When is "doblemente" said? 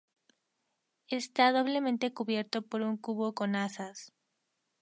1.51-2.11